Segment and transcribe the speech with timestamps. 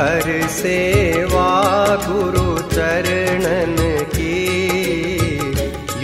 [0.00, 1.48] कर सेवा
[2.08, 3.76] गुरु चरणन
[4.08, 4.36] की।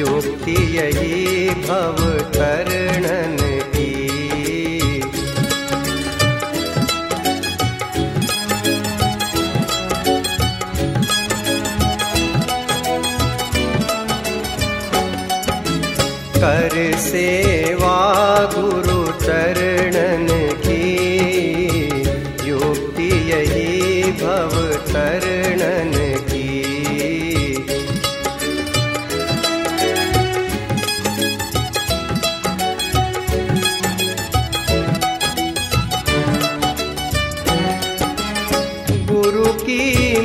[0.01, 1.97] युक्ति यही भव
[2.35, 3.37] तरणन
[3.77, 3.93] की।
[16.37, 17.99] कर सेवा
[18.55, 20.29] गुरु चरणन
[20.61, 20.66] की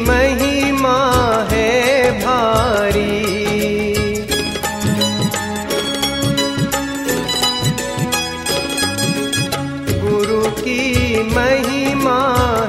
[0.07, 0.97] महिमा
[1.51, 1.69] है
[2.25, 3.21] भारी।
[9.99, 12.19] गुरु की महिमा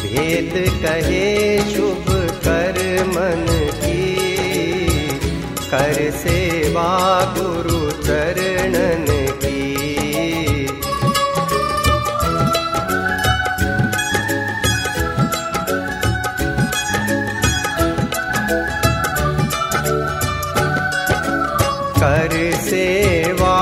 [0.02, 0.52] भेद
[0.82, 2.04] कहे शुभ
[2.44, 4.16] कर मन की।
[5.70, 8.59] कर सेवा गुरु चरणन
[22.00, 23.56] कर सेवा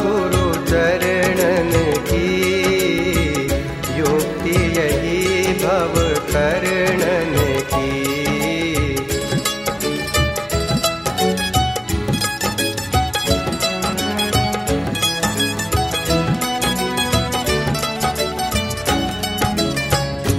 [0.00, 1.72] गुरु चरणन
[2.08, 2.26] की।
[3.98, 5.18] युक्ति यही
[5.62, 5.94] भव
[6.32, 7.34] करणन
[7.72, 7.92] की।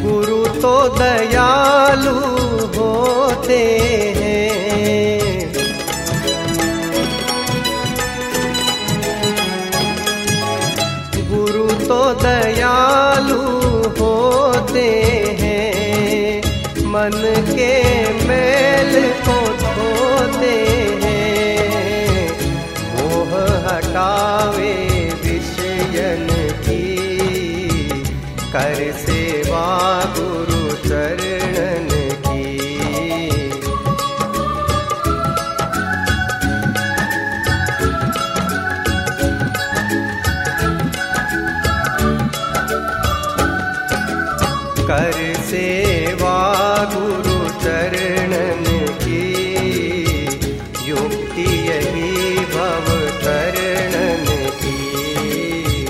[0.03, 2.17] गुरु तो दयालु
[2.77, 3.61] होते
[4.17, 4.28] हैं।
[13.97, 14.89] होते
[15.39, 16.41] हैं,
[16.85, 17.17] मन
[17.49, 17.73] के
[18.27, 18.93] मेल
[19.27, 20.55] को धोते
[21.03, 22.31] हैं।
[22.93, 23.31] मोह
[23.67, 24.73] हटावे
[25.23, 26.27] विषयन
[26.61, 26.85] की,
[28.53, 29.67] कर सेवा
[30.17, 31.28] गुरु चरणन
[44.89, 46.37] कर सेवा
[46.93, 48.63] गुरु चरणन
[49.03, 49.25] की
[50.89, 52.87] युक्ति यही भव
[53.25, 54.25] तरणन
[54.61, 55.85] की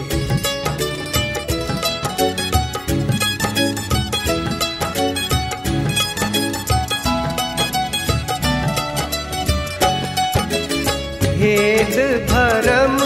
[11.39, 11.97] भेद
[12.31, 12.98] भरम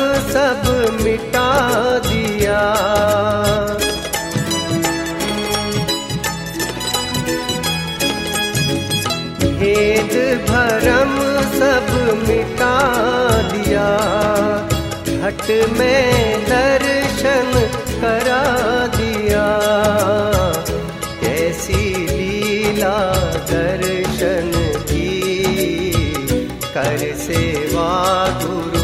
[15.54, 17.50] में दर्शन
[18.02, 18.44] करा
[18.98, 19.48] दिया।
[21.22, 23.14] कैसी लीला
[23.52, 24.52] दर्शन
[24.84, 25.22] की।
[26.74, 27.92] कर सेवा
[28.44, 28.83] गुरु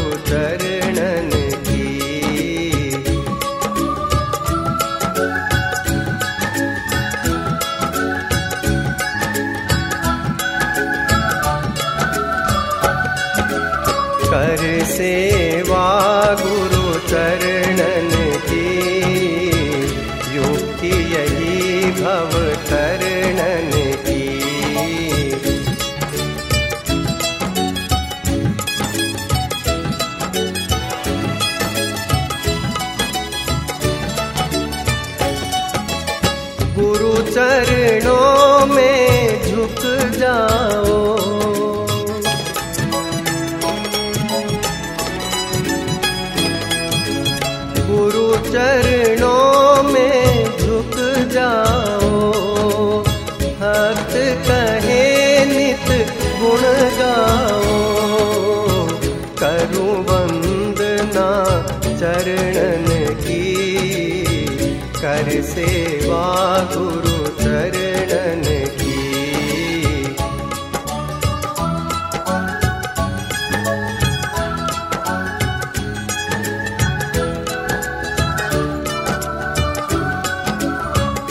[14.30, 15.86] कर सेवा
[16.42, 18.10] गुरु चरणन
[18.40, 18.66] की।
[20.36, 22.32] युक्ति यही भव
[22.70, 23.72] तरणन
[24.02, 24.20] की।
[36.74, 39.82] गुरु चरणों में झुक
[40.18, 41.19] जाओ
[65.00, 66.24] कर सेवा
[66.74, 68.44] गुरु करन्
[68.76, 69.00] की।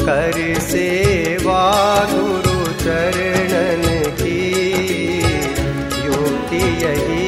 [0.05, 1.63] कर सेवा
[2.11, 4.41] गुरु चरणन की।
[6.05, 7.18] योग्य यही